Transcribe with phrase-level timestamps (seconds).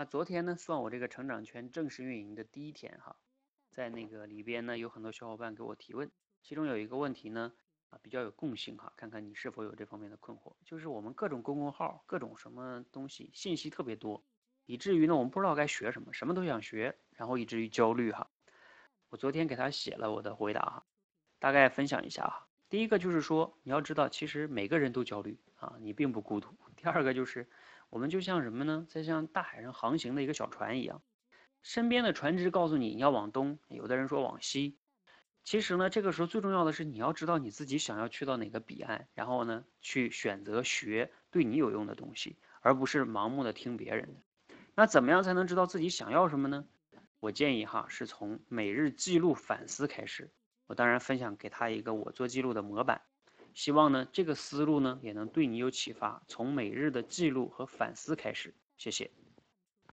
[0.00, 3.14] 那昨天呢，算我这个成长圈正式运营的第一天哈，
[3.70, 7.52] 在那个里边呢，有很多小伙伴给我提问，其中有一个问题呢，
[7.90, 14.24] 啊比较有共性哈，看看你是否有这方面的困惑，就是我们各种公众号、各种什么东西信息特别多，
[14.64, 18.30] 以至于呢，我们不知道该学什么，什么都想学，然后以至于焦虑哈。
[19.10, 20.86] 我昨天给他写了我的回答哈，
[21.38, 22.48] 大概分享一下哈。
[22.70, 26.54] 第一个就是说，你要知道，其实每个人都焦虑啊，你并不孤独。
[26.76, 27.48] 第二个就是，
[27.90, 28.86] 我们就像什么呢？
[28.88, 31.02] 在像大海上航行的一个小船一样，
[31.62, 34.78] 身边的船只告诉你你要往东，有的人说往西。
[35.42, 44.22] 其实呢，这个时候最重要的是你要知道你自己想要去到哪个彼岸，然后呢，去选择学对你有用的东西，而不是盲目的听别人的。
[44.76, 46.64] 那怎么样才能知道自己想要什么呢？
[47.18, 50.30] 我建议哈，是从每日记录反思开始。
[50.70, 53.02] 我当然分享给他一个我做记录的模板，
[53.54, 56.22] 希望呢这个思路呢也能对你有启发。
[56.28, 59.10] 从每日的记录和反思开始，谢谢。